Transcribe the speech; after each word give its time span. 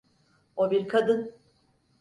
O 0.55 0.71
bir 0.71 0.87
kadın. 0.87 1.35